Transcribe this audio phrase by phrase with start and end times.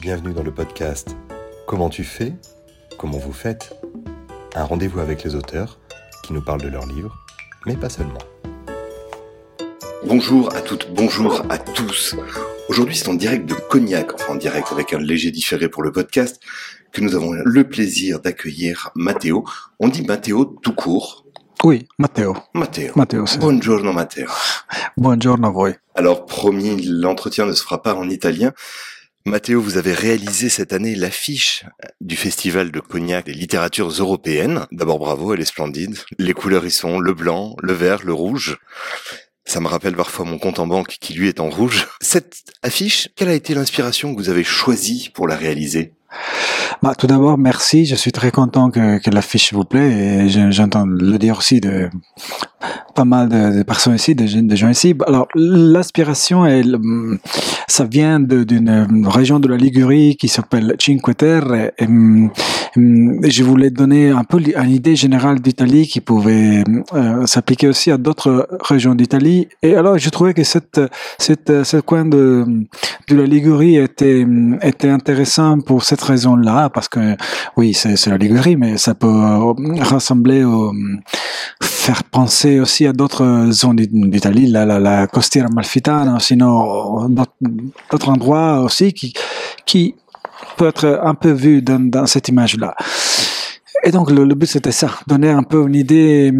[0.00, 1.16] Bienvenue dans le podcast
[1.66, 2.32] Comment tu fais
[2.98, 3.74] Comment vous faites
[4.54, 5.78] Un rendez-vous avec les auteurs
[6.22, 7.16] qui nous parlent de leurs livres,
[7.66, 8.18] mais pas seulement.
[10.06, 12.16] Bonjour à toutes, bonjour à tous.
[12.68, 15.92] Aujourd'hui, c'est en direct de Cognac, enfin en direct avec un léger différé pour le
[15.92, 16.40] podcast,
[16.92, 19.44] que nous avons le plaisir d'accueillir Matteo.
[19.78, 21.26] On dit Matteo tout court.
[21.62, 22.36] Oui, Matteo.
[22.54, 22.92] Matteo.
[22.96, 24.26] Matteo, c'est- Buongiorno Matteo.
[24.96, 25.72] Buongiorno a voi.
[25.94, 28.52] Alors promis, l'entretien ne se fera pas en italien.
[29.26, 31.64] Matteo, vous avez réalisé cette année l'affiche
[32.00, 34.66] du festival de Cognac des littératures européennes.
[34.72, 35.96] D'abord bravo, elle est splendide.
[36.18, 38.58] Les couleurs y sont le blanc, le vert, le rouge.
[39.44, 41.86] Ça me rappelle parfois mon compte en banque qui lui est en rouge.
[42.00, 45.92] Cette affiche, quelle a été l'inspiration que vous avez choisie pour la réaliser?
[46.82, 47.84] Bah, tout d'abord, merci.
[47.84, 49.90] Je suis très content que, l'affiche vous plaît
[50.24, 51.90] et je- j'entends le dire aussi de
[52.94, 54.26] pas mal de, personnes ici, de,
[54.56, 54.94] gens- ici.
[55.06, 56.44] Alors, l'inspiration,
[57.68, 61.70] ça vient d'une région de la Ligurie qui s'appelle Cinque Terre.
[62.76, 66.62] Je voulais donner un peu une idée générale d'Italie qui pouvait
[66.94, 69.48] euh, s'appliquer aussi à d'autres régions d'Italie.
[69.62, 70.80] Et alors, je trouvais que cette,
[71.18, 72.44] cette, ce coin de,
[73.08, 74.24] de la Ligurie était,
[74.62, 77.16] était intéressant pour cette raison-là, parce que
[77.56, 80.72] oui, c'est la Ligurie, mais ça peut euh, rassembler, au,
[81.62, 87.32] faire penser aussi à d'autres zones d'Italie, la, la, Amalfitana, sinon d'autres
[87.90, 89.14] d'autres endroits aussi qui,
[89.66, 89.94] qui
[90.66, 92.74] être un peu vu dans, dans cette image-là.
[93.82, 96.32] Et donc le, le but c'était ça, donner un peu une idée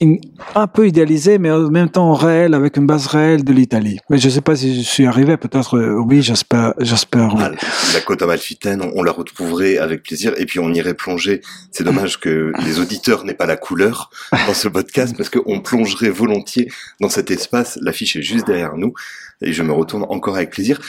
[0.00, 0.20] une-
[0.54, 3.98] un peu idéalisée, mais en même temps réelle, avec une base réelle de l'Italie.
[4.08, 7.34] Mais je sais pas si je suis arrivé, peut-être euh, oui, j'espère, j'espère.
[7.34, 7.42] oui.
[7.44, 7.50] Ah,
[7.94, 11.42] La côte amalfitaine, on, on la retrouverait avec plaisir et puis on irait plonger.
[11.72, 14.10] C'est dommage que les auditeurs n'aient pas la couleur
[14.46, 17.78] dans ce podcast parce qu'on plongerait volontiers dans cet espace.
[17.82, 18.94] L'affiche est juste derrière nous
[19.42, 20.80] et je me retourne encore avec plaisir.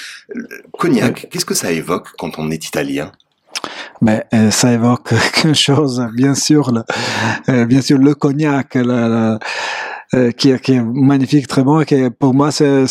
[0.77, 3.11] Cognac, qu'est-ce que ça évoque quand on est italien?
[4.01, 6.83] Mais euh, ça évoque quelque chose, bien sûr, le,
[7.49, 9.39] euh, bien sûr le cognac, la- la-
[10.15, 12.85] euh, qui, qui est magnifique, très bon, et qui pour moi c'est un,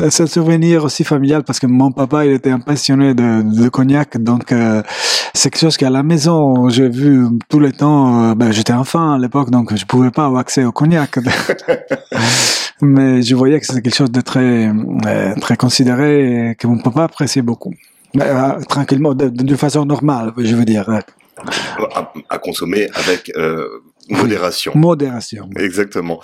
[0.00, 4.16] un souvenir aussi familial parce que mon papa il était un passionné de, de cognac,
[4.16, 4.82] donc euh,
[5.34, 8.30] c'est quelque chose qu'à la maison j'ai vu tout le temps.
[8.30, 11.18] euh, ben, j'étais enfant à l'époque, donc je pouvais pas avoir accès au cognac.
[12.80, 14.72] Mais je voyais que c'était quelque chose de très,
[15.40, 17.74] très considéré et que mon papa appréciait beaucoup.
[18.20, 20.88] Euh, tranquillement, de, façon normale, je veux dire.
[20.88, 21.00] euh,
[21.94, 23.66] à, à consommer avec euh,
[24.08, 25.48] modération Modération.
[25.56, 26.20] Exactement.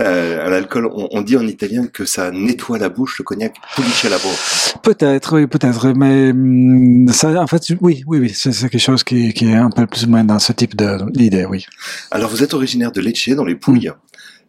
[0.00, 3.54] Euh, à l'alcool, on, on dit en italien que ça nettoie la bouche, le cognac
[3.74, 4.80] pulisce la bocca.
[4.82, 9.34] Peut-être, oui, peut-être, mais hum, ça, en fait, oui, oui, oui, c'est quelque chose qui,
[9.34, 10.74] qui est un peu plus ou moins dans ce type
[11.12, 11.66] d'idée, oui.
[12.10, 13.98] Alors, vous êtes originaire de Lecce, dans les Puglia.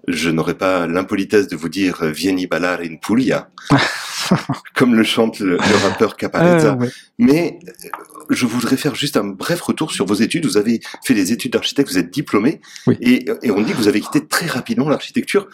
[0.07, 3.49] Je n'aurais pas l'impolitesse de vous dire euh, Vieni ballare in Puglia,
[4.75, 6.73] comme le chante le, le rappeur Caparezza.
[6.73, 6.87] Euh, oui.
[7.19, 7.89] Mais euh,
[8.29, 10.45] je voudrais faire juste un bref retour sur vos études.
[10.45, 12.97] Vous avez fait des études d'architecte, vous êtes diplômé, Oui.
[13.01, 15.47] et, et on dit que vous avez quitté très rapidement l'architecture.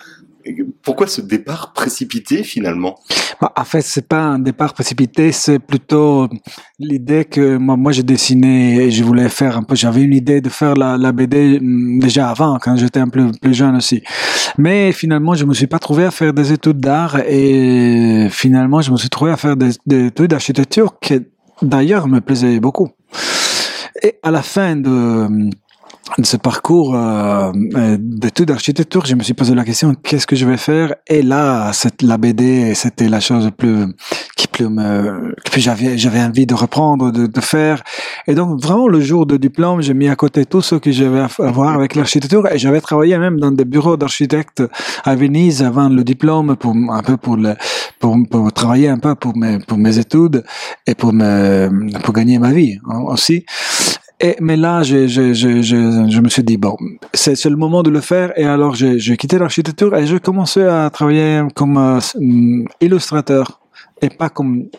[0.82, 3.00] Pourquoi ce départ précipité finalement?
[3.42, 6.28] Bah, en fait, c'est pas un départ précipité, c'est plutôt
[6.80, 10.42] l'idée que moi, moi, j'ai dessiné et je voulais faire un peu, j'avais une idée
[10.42, 14.02] de faire la, BD hum, déjà avant, quand j'étais un peu plus jeune aussi.
[14.58, 18.92] Mais finalement, je me suis pas trouvé à faire des études d'art et finalement, je
[18.92, 21.20] me suis trouvé à faire des, des études d'architecture qui,
[21.62, 22.90] d'ailleurs, me plaisaient beaucoup.
[24.02, 25.50] Et à la fin de,
[26.18, 30.36] de ce parcours euh, euh, d'études d'architecture, je me suis posé la question qu'est-ce que
[30.36, 30.96] je vais faire?
[31.08, 33.86] Et là, cette, la BD, c'était la chose plus
[34.36, 37.84] qui plus me, que j'avais j'avais envie de reprendre, de, faire.
[38.28, 41.20] Et donc vraiment le jour de diplôme, j'ai mis à côté tout ce que j'avais
[41.20, 44.64] à à voir avec l'architecture et j'avais travaillé même dans des bureaux d'architectes
[45.04, 47.56] à Venise avant le diplôme pour un peu pour le
[48.00, 50.44] pour, pour travailler un peu pour mes pour mes études
[50.88, 53.46] et pour me pour gagner ma vie hein, aussi.
[54.20, 56.76] Et, mais là, je, je, je, je, je me suis dit, bon,
[57.14, 58.34] c'est le moment de le faire.
[58.38, 63.60] Et alors, j'ai quitté l'architecture et j'ai commencé à travailler comme euh, hum, illustrateur
[64.02, 64.70] et pas comme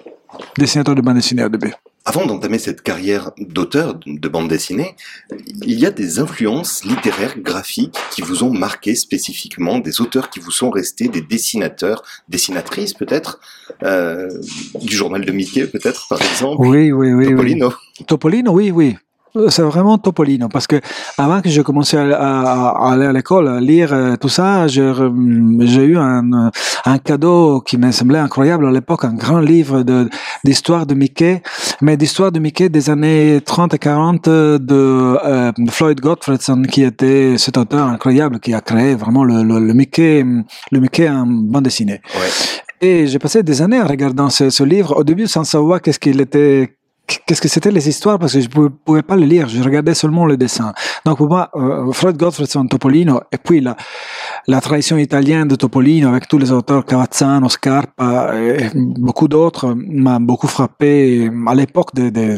[0.57, 1.73] dessinateur de bande dessinée au début.
[2.05, 4.97] Avant d'entamer cette carrière d'auteur de de bande dessinée,
[5.67, 10.41] il y a des influences littéraires, graphiques qui vous ont marqué spécifiquement, des auteurs qui
[10.41, 13.41] vous sont restés, des dessinateurs, dessinatrices peut-être,
[13.83, 14.31] euh,
[14.81, 17.27] du journal de Mickey peut-être par exemple, Oui, oui, oui.
[17.27, 17.29] oui.
[17.29, 17.73] Topolino.
[18.07, 18.97] Topolino, oui, oui.
[19.49, 20.77] C'est vraiment Topolino parce que
[21.19, 24.67] avant que je commençais à, à- à aller à l'école, à lire euh, tout ça,
[24.67, 26.51] j'ai re- j'ai eu un,
[26.85, 30.09] un cadeau qui me semblait incroyable à l'époque, un grand livre de
[30.45, 31.43] d'histoire de Mickey,
[31.83, 37.37] mais d'histoire de Mickey des années 30 et 40 de euh, Floyd Gottfredson qui était
[37.39, 40.25] cet auteur incroyable qui a créé vraiment le, le, le Mickey,
[40.73, 42.01] le Mickey en bande dessinée.
[42.15, 42.29] Ouais.
[42.81, 45.99] Et j'ai passé des années en regardant ce, ce livre, au début sans savoir qu'est-ce
[45.99, 46.78] qu'il était
[47.09, 48.19] qu'est-ce que c'était les histoires?
[48.19, 50.73] Parce que je pouvais, pouvais pas les lire, je regardais seulement le dessin.
[51.05, 53.77] Donc pour moi, euh, Fred Gottfredson, Topolino, et puis la,
[54.47, 60.19] la tradition italienne de Topolino avec tous les auteurs Cavazzano, Scarpa et beaucoup d'autres m'a
[60.19, 62.37] beaucoup frappé à l'époque de, de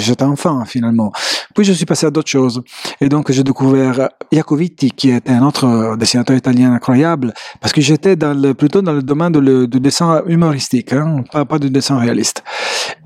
[0.00, 1.12] j'étais enfant finalement.
[1.54, 2.62] Puis je suis passé à d'autres choses
[3.00, 8.16] et donc j'ai découvert Iacovitti qui était un autre dessinateur italien incroyable parce que j'étais
[8.16, 11.98] dans le, plutôt dans le domaine de du dessin humoristique, hein, pas, pas du dessin
[11.98, 12.42] réaliste.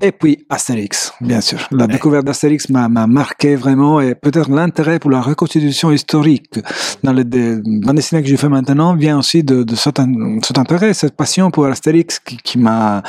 [0.01, 1.59] Et puis Astérix, bien sûr.
[1.71, 6.59] La découverte d'Astérix m'a marqué vraiment et peut-être l'intérêt pour la reconstitution historique
[7.03, 9.99] dans les bandes dessinées que je fais maintenant vient aussi de, de cet,
[10.43, 13.03] cet, intérêt, cette passion pour Astérix qui, qui m'a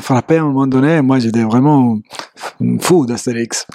[0.00, 1.00] frappé à un moment donné.
[1.02, 1.98] Moi, j'étais vraiment
[2.80, 3.66] fou d'Astérix.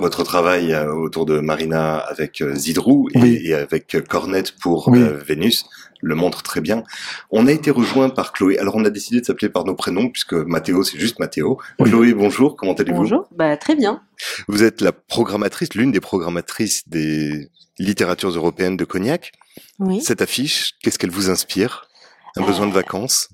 [0.00, 5.18] Votre travail euh, autour de Marina avec euh, Zidrou et, et avec Cornette pour euh,
[5.26, 5.66] Vénus
[6.02, 6.82] le montre très bien.
[7.30, 8.58] On a été rejoint par Chloé.
[8.58, 11.58] Alors on a décidé de s'appeler par nos prénoms puisque Mathéo c'est juste Mathéo.
[11.82, 12.98] Chloé, bonjour, comment allez-vous?
[12.98, 14.02] Bonjour, bah, très bien.
[14.48, 19.32] Vous êtes la programmatrice, l'une des programmatrices des littératures européennes de Cognac.
[19.78, 20.00] Oui.
[20.00, 21.88] Cette affiche, qu'est-ce qu'elle vous inspire?
[22.36, 23.28] Un besoin de vacances?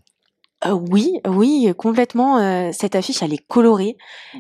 [0.65, 2.39] euh, oui, oui, complètement.
[2.39, 3.97] Euh, cette affiche, elle est colorée.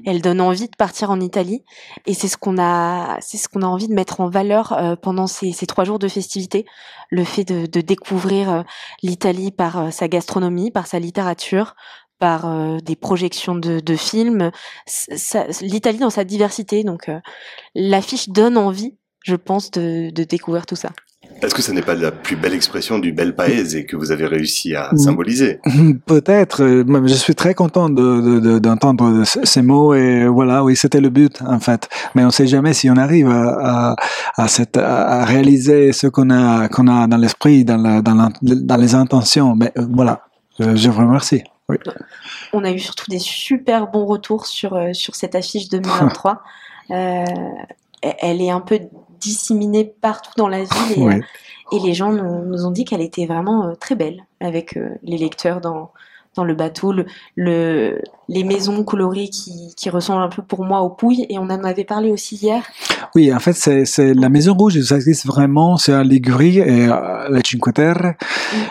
[0.06, 1.64] Elle donne envie de partir en Italie,
[2.06, 4.94] et c'est ce qu'on a, c'est ce qu'on a envie de mettre en valeur euh,
[4.94, 6.64] pendant ces, ces, trois jours de festivités.
[7.10, 8.64] Le fait de, de découvrir
[9.02, 11.74] l'Italie par sa gastronomie, par sa littérature,
[12.18, 14.52] par des projections de, de films.
[15.60, 16.84] L'Italie dans sa diversité.
[16.84, 17.10] Donc,
[17.74, 20.90] l'affiche donne envie, je pense, de, de découvrir tout ça.
[21.42, 24.12] Est-ce que ce n'est pas la plus belle expression du bel paese et que vous
[24.12, 25.60] avez réussi à symboliser?
[26.06, 26.62] Peut-être.
[26.62, 31.10] Euh, je suis très content d'entendre de, de, ces mots et voilà, oui, c'était le
[31.10, 31.88] but en fait.
[32.14, 33.96] Mais on ne sait jamais si on arrive à,
[34.36, 38.28] à, cette, à réaliser ce qu'on a, qu'on a dans l'esprit, dans, la, dans, la,
[38.42, 39.56] dans, les intentions.
[39.56, 40.22] Mais euh, voilà,
[40.58, 41.42] je, vous remercie.
[41.68, 41.76] Oui.
[42.52, 46.42] On a eu surtout des super bons retours sur, euh, sur cette affiche 2023.
[46.90, 47.24] euh,
[48.02, 48.80] elle est un peu
[49.22, 51.20] disséminée partout dans la ville et, euh,
[51.72, 55.16] et les gens nous, ont dit qu'elle était vraiment euh, très belle avec euh, les
[55.16, 55.92] lecteurs dans,
[56.36, 57.06] dans le bateau, le,
[57.36, 61.42] le, les maisons colorées qui, qui ressemblent un peu pour moi aux Pouilles, et on
[61.42, 62.64] en avait parlé aussi hier.
[63.14, 67.26] Oui, en fait, c'est, la Maison Rouge, ça existe vraiment, c'est à Ligurie et à
[67.28, 68.14] la Cinque Terre,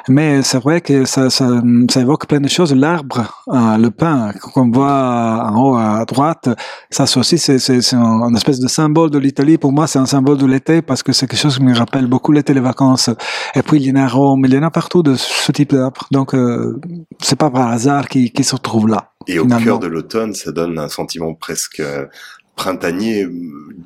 [0.07, 2.73] mais c'est vrai que ça, ça, ça, évoque plein de choses.
[2.73, 6.49] L'arbre, le pin qu'on voit en haut à droite,
[6.89, 9.59] ça aussi, c'est, c'est, c'est un, espèce de symbole de l'Italie.
[9.59, 12.07] Pour moi, c'est un symbole de l'été parce que c'est quelque chose qui me rappelle
[12.07, 13.09] beaucoup l'été, les vacances.
[13.53, 15.51] Et puis, il y en a à Rome, il y en a partout de ce
[15.51, 16.07] type d'arbre.
[16.09, 16.79] Donc, euh,
[17.19, 19.11] c'est pas par hasard qu'il se retrouve là.
[19.27, 22.07] Et au cœur de l'automne, ça donne un sentiment presque euh,
[22.55, 23.27] printanier,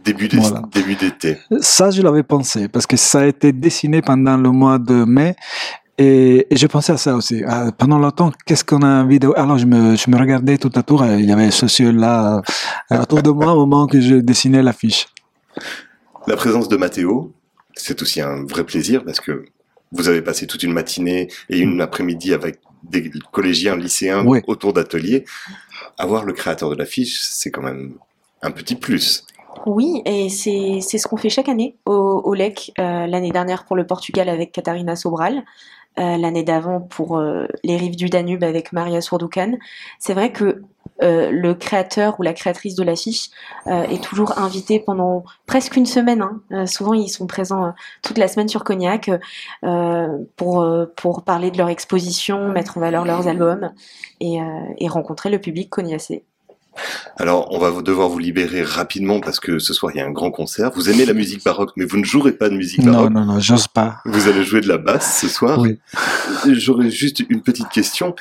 [0.04, 1.38] début d'été.
[1.60, 5.36] Ça, je l'avais pensé, parce que ça a été dessiné pendant le mois de mai,
[5.98, 7.44] et, et je pensais à ça aussi.
[7.48, 9.30] Ah, pendant longtemps, qu'est-ce qu'on a envie de...
[9.36, 12.42] Alors, je me, je me regardais tout autour, il y avait ce ciel-là
[12.92, 15.08] euh, autour de moi au moment que je dessinais l'affiche.
[16.28, 17.34] La présence de Mathéo,
[17.76, 19.46] c'est aussi un vrai plaisir, parce que
[19.92, 22.60] vous avez passé toute une matinée et une après-midi avec
[22.90, 25.26] des collégiens, lycéens autour d'ateliers.
[25.98, 27.96] Avoir le créateur de l'affiche, c'est quand même
[28.42, 29.26] un petit plus.
[29.66, 32.72] Oui, et c'est ce qu'on fait chaque année au, au LEC.
[32.80, 35.44] Euh, L'année dernière pour le Portugal avec Katharina Sobral.
[35.98, 39.54] Euh, l'année d'avant pour euh, les rives du Danube avec Maria Sourdoukan.
[39.98, 40.62] C'est vrai que
[41.02, 43.30] euh, le créateur ou la créatrice de l'affiche
[43.68, 46.22] euh, est toujours invité pendant presque une semaine.
[46.22, 46.42] Hein.
[46.52, 49.10] Euh, souvent, ils sont présents toute la semaine sur Cognac
[50.36, 53.72] pour, pour parler de leur exposition, mettre en valeur leurs albums
[54.20, 54.40] et,
[54.78, 56.26] et rencontrer le public cognacé.
[57.18, 60.12] Alors, on va devoir vous libérer rapidement parce que ce soir il y a un
[60.12, 60.72] grand concert.
[60.76, 63.12] Vous aimez la musique baroque, mais vous ne jouerez pas de musique baroque.
[63.12, 64.00] Non, non, non, j'ose pas.
[64.06, 65.60] Vous allez jouer de la basse ce soir.
[65.60, 65.80] Oui.
[66.48, 68.16] J'aurais juste une petite question.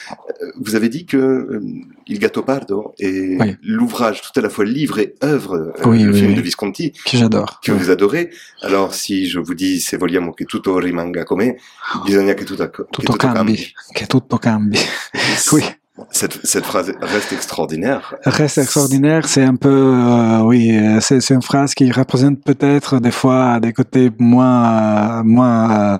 [0.61, 1.61] Vous avez dit que euh,
[2.07, 6.13] Il Gatto Pardo est l'ouvrage tout à la fois livre et œuvre, euh, oui, le
[6.13, 8.31] oui, film de Visconti, que j'adore, que vous adorez.
[8.63, 11.57] Alors, si je vous dis se vogliamo che tutto rimanga come,
[12.05, 14.79] bisogna che tutto, tutto, che tutto cambi, cambi, che tutto cambi.
[15.53, 15.65] oui.
[16.14, 18.14] Cette, cette, phrase reste extraordinaire.
[18.25, 23.59] Reste extraordinaire, c'est un peu, euh, oui, c'est une phrase qui représente peut-être des fois
[23.59, 25.99] des côtés moins, moins,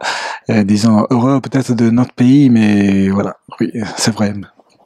[0.51, 4.35] euh, disons, heureux peut-être de notre pays, mais voilà, oui, c'est vrai.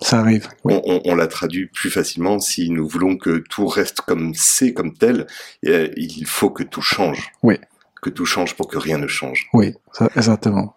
[0.01, 0.49] Ça arrive.
[0.65, 0.75] Oui.
[0.87, 4.73] On, on, on, l'a traduit plus facilement si nous voulons que tout reste comme c'est,
[4.73, 5.27] comme tel.
[5.67, 7.33] Euh, il faut que tout change.
[7.43, 7.59] Oui.
[8.01, 9.49] Que tout change pour que rien ne change.
[9.53, 10.75] Oui, ça, exactement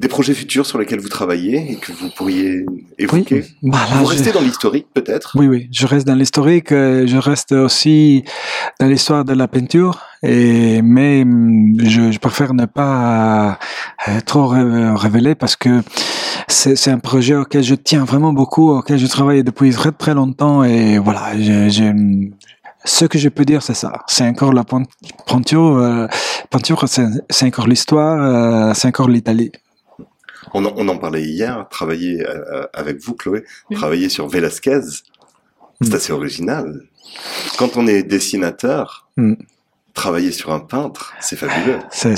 [0.00, 2.64] des projets futurs sur lesquels vous travaillez et que vous pourriez
[2.98, 3.70] évoquer oui.
[3.70, 4.34] bah, là, Vous restez je...
[4.34, 6.70] dans l'historique peut-être Oui, oui, je reste dans l'historique.
[6.70, 8.24] Je reste aussi
[8.80, 10.00] dans l'histoire de la peinture.
[10.22, 13.58] Et mais hum, je, je préfère ne pas
[14.08, 15.82] euh, trop ré- révéler parce que
[16.48, 20.64] c'est un projet auquel je tiens vraiment beaucoup, auquel je travaille depuis très très longtemps
[20.64, 22.28] et voilà, je, je-
[22.84, 23.92] ce que je peux dire c'est ça.
[24.06, 24.64] C'est encore la
[25.26, 26.06] peinture, euh,
[26.50, 29.52] peinture, c'est c'est encore l'histoire, euh, c'est encore l'Italie.
[30.54, 34.80] On en, on en parlait hier, travailler euh, avec vous, Chloé, travailler sur Velasquez,
[35.82, 35.94] c'est Mm.
[35.94, 36.82] assez original.
[37.58, 39.34] Quand on est dessinateur, Mm.
[39.94, 41.78] Travailler sur un peintre, c'est fabuleux.
[41.90, 42.14] C'est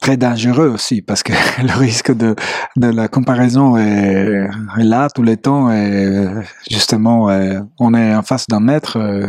[0.00, 2.34] très dangereux aussi parce que le risque de,
[2.76, 4.48] de la comparaison est,
[4.78, 6.26] est là tout le temps et
[6.70, 9.26] justement euh, on est en face d'un maître euh,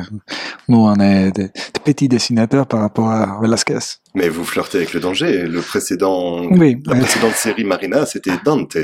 [0.67, 3.79] nous on est des, des petits dessinateurs par rapport à Velasquez
[4.15, 5.43] mais vous flirtez avec le danger.
[5.43, 8.77] Le précédent, oui la euh, précédente série Marina, c'était Dante.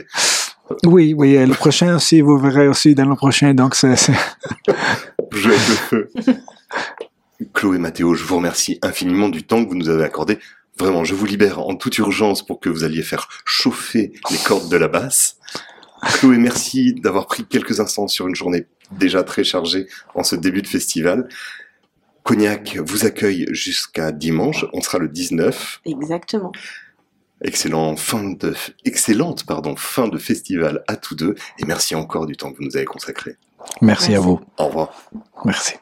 [0.85, 4.13] oui oui et le prochain aussi vous verrez aussi dans le prochain donc c'est c'est-
[5.31, 6.09] Jouer avec le feu.
[7.59, 10.39] Chloé Mathéo, je vous remercie infiniment du temps que vous nous avez accordé.
[10.77, 14.69] Vraiment, je vous libère en toute urgence pour que vous alliez faire chauffer les cordes
[14.69, 15.35] de la basse.
[16.13, 20.61] Chloé, merci d'avoir pris quelques instants sur une journée déjà très chargée en ce début
[20.61, 21.27] de festival.
[22.23, 24.65] Cognac vous accueille jusqu'à dimanche.
[24.71, 25.81] On sera le 19.
[25.83, 26.53] Exactement.
[27.41, 31.35] Excellent fin de, excellente pardon, fin de festival à tous deux.
[31.57, 33.35] Et merci encore du temps que vous nous avez consacré.
[33.81, 35.09] merci à vous Au revoir.
[35.43, 35.73] merci